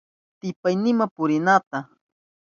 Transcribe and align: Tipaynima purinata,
Tipaynima 0.39 1.05
purinata, 1.15 1.77